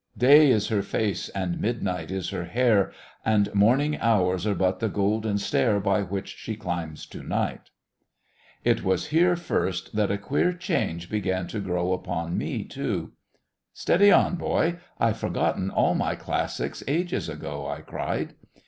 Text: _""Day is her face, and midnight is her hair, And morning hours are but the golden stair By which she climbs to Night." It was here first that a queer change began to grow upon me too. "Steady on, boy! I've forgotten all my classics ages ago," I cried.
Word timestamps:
_""Day 0.19 0.49
is 0.49 0.69
her 0.69 0.81
face, 0.81 1.29
and 1.29 1.61
midnight 1.61 2.09
is 2.09 2.31
her 2.31 2.45
hair, 2.45 2.91
And 3.23 3.53
morning 3.53 3.99
hours 3.99 4.47
are 4.47 4.55
but 4.55 4.79
the 4.79 4.89
golden 4.89 5.37
stair 5.37 5.79
By 5.79 6.01
which 6.01 6.37
she 6.37 6.55
climbs 6.55 7.05
to 7.05 7.21
Night." 7.21 7.69
It 8.63 8.83
was 8.83 9.09
here 9.13 9.35
first 9.35 9.95
that 9.95 10.09
a 10.09 10.17
queer 10.17 10.53
change 10.53 11.07
began 11.07 11.45
to 11.49 11.59
grow 11.59 11.93
upon 11.93 12.35
me 12.35 12.63
too. 12.63 13.11
"Steady 13.75 14.11
on, 14.11 14.37
boy! 14.37 14.77
I've 14.99 15.19
forgotten 15.19 15.69
all 15.69 15.93
my 15.93 16.15
classics 16.15 16.81
ages 16.87 17.29
ago," 17.29 17.67
I 17.67 17.81
cried. 17.81 18.33